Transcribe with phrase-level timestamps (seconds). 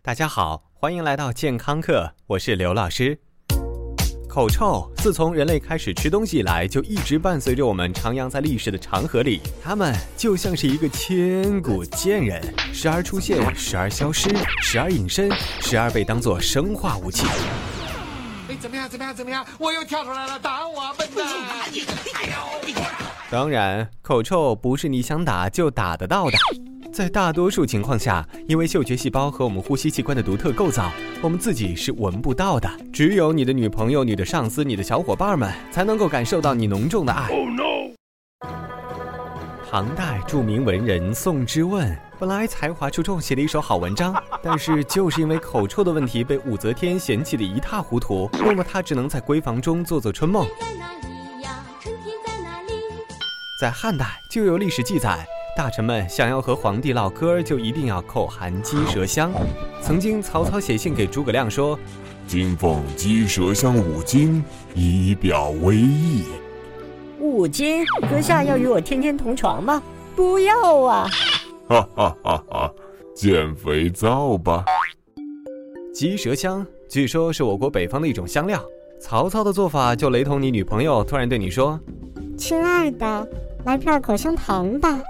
[0.00, 3.18] 大家好，欢迎来到健康课，我是刘老师。
[4.28, 9.42] 口臭自从人类开始吃东西以来，就一直伴随着我们徜徉在历史的长河里。
[9.62, 12.42] 它们就像是一个千古贱人，
[12.72, 14.30] 时而出现，时而消失，
[14.62, 15.30] 时而隐身，
[15.60, 17.26] 时而被当作生化武器。
[18.48, 18.88] 哎，怎么样？
[18.88, 19.14] 怎么样？
[19.14, 19.44] 怎么样？
[19.58, 21.26] 我又跳出来了，打我笨蛋！
[23.30, 26.38] 当然，口臭不是你想打就打得到的。
[26.92, 30.90] 在大多数情况下，因为嗅觉细胞和我们呼吸器官的独特构造，
[31.22, 32.68] 我们自己是闻不到的。
[32.92, 37.30] 只有你的女朋友、你的上司、你的小伙伴们才能够感受到你浓重的爱。
[39.70, 50.48] 唐代著名文人宋之问本来才华出众，写了一首好文章， 但是就是因为口臭的问题被武则天嫌弃的一塌糊涂，弄得他只能在闺房中做做春梦。
[53.60, 55.26] 在汉代就有历史记载。
[55.58, 59.32] 大臣们想要和皇帝唠嗑，就一定要口含鸡舌香。
[59.82, 61.76] 曾经曹操写信给诸葛亮说
[62.28, 64.44] ：“今奉鸡舌香五斤，
[64.76, 66.26] 以表威意。”
[67.18, 69.82] 五斤，阁下要与我天天同床吗？
[70.14, 71.08] 不要啊！
[71.68, 72.72] 哈哈哈哈！
[73.12, 74.64] 减肥皂吧。
[75.92, 78.64] 鸡舌香据说是我国北方的一种香料。
[79.00, 81.80] 曹操的做法就雷同你女朋友突然对你说
[82.38, 83.28] ：“亲爱的，
[83.64, 85.00] 来片口香糖吧。”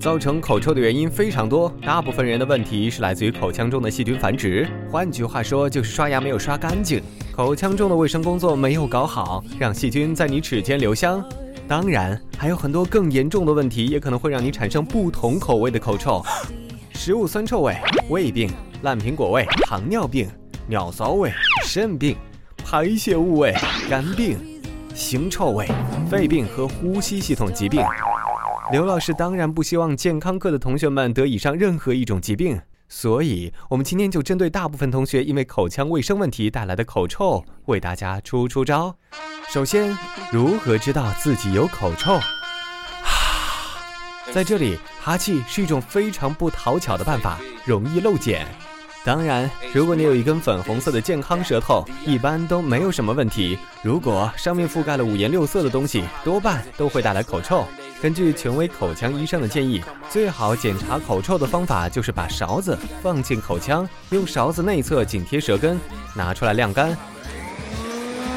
[0.00, 4.66] 造成口臭的原因非常多，大部分人的问题是来自于口腔中的细菌繁殖。
[4.90, 7.02] 换句话说，就是刷牙没有刷干净，
[7.36, 11.22] 口腔中的卫生工作没有搞好，让细菌在你齿间留香。
[11.68, 16.24] 当然，还有很多更严重的问题，也可能会让你产生不同口味的口臭：
[16.94, 17.76] 食物酸臭味、
[18.08, 20.26] 胃病、烂苹果味、糖尿病、
[20.66, 21.30] 尿骚味、
[21.66, 22.16] 肾病、
[22.64, 23.54] 排泄物味、
[23.90, 24.38] 肝病、
[24.94, 25.68] 腥臭味、
[26.10, 27.84] 肺病和呼吸系统疾病。
[28.72, 38.94] 刘老师当然不希望健康课的同学们得以上任何一种疾病，所以我们今天就针对大部分同学因为口腔卫生问题带来的口臭，为大家出出招。
[39.48, 39.96] 首先，
[40.30, 42.20] 如何知道自己有口臭？
[44.32, 48.46] 在这里，哈气是一种非常不讨巧的办法，容易漏检。
[49.04, 53.58] 当然，如果你有一根粉红色的健康舌头，一般都没有什么问题。
[53.82, 57.66] 如果上面覆盖了五颜六色的东西，多半都会带来口臭。
[58.02, 65.78] 根据权威口腔医生的建议，最好检查口臭的方法就是把勺子放进口腔，用勺子内侧紧贴舌根，
[66.14, 66.96] 拿出来晾干，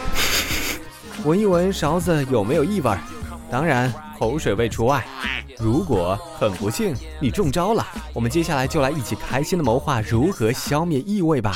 [1.24, 2.94] 闻一闻勺子有没有异味，
[3.50, 5.02] 当然口水味除外。
[5.58, 11.54] 如果很不幸你中招了，我们接下来就来一起开心的谋划如何消灭异味吧。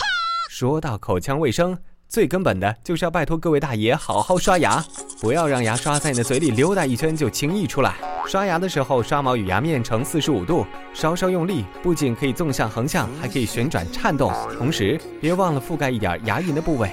[0.49, 1.77] 说到口腔卫生。
[2.11, 4.85] 最根本的就是要拜托各位大爷好好刷牙，
[5.21, 7.95] 不要让牙刷在你的嘴里溜达一圈就轻易出来。
[8.27, 14.33] 刷牙的时候，刷毛与牙面呈四十五度，稍稍用力，不仅可以纵向、横向，还可以旋转、颤动。
[14.59, 16.91] 同时，别忘了覆盖一点牙龈的部位。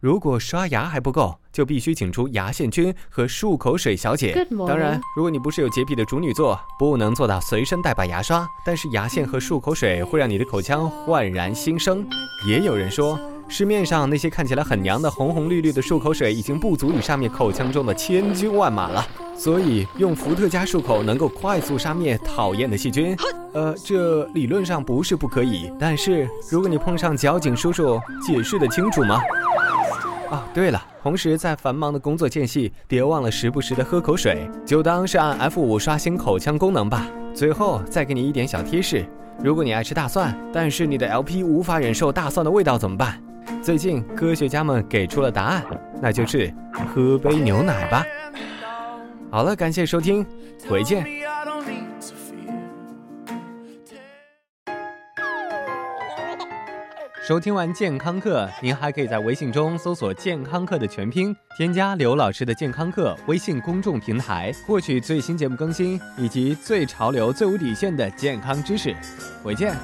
[0.00, 4.44] 如果刷牙还不够，就必须请出牙线菌和漱口水小姐。
[4.66, 12.04] 当然，如果你不是有洁癖的处女座，不能做到随身带把牙刷，但是牙线和漱口水会让你的口腔焕然新生。
[12.48, 13.16] 也有人说。
[13.56, 19.06] 市面上那些看起来很娘的红红绿绿的漱口水，已经不足以杀灭口腔中的千军万马了。
[19.36, 23.16] 所以用伏特加漱口能够快速杀灭讨厌的细菌。
[23.52, 29.20] 呃，这理论上不是不可以，但是如果你碰上交警叔叔，解释得清楚吗？
[30.32, 37.06] 哦，对了，同时在繁忙的工作间隙，别忘了时不时的喝口水，就当是按 F 五刷新口腔功能吧。
[37.32, 39.06] 最后再给你一点小贴士：
[39.40, 43.22] 如果你爱吃大蒜，但是你的 LP 无法忍受大蒜的味道怎么办？
[43.62, 45.64] 最近科学家们给出了答案，
[46.00, 46.52] 那就是
[46.94, 48.04] 喝杯牛奶吧。
[49.30, 50.24] 好了，感谢收听，
[50.68, 51.04] 回见。
[57.26, 68.94] 收听完健康课，您还可以在微信中搜索“健康课”的全拼，添加刘老师的健康课微信公众平台，获取最新节目更新以及最潮流、最无底线的健康知识。
[69.42, 69.74] 回见。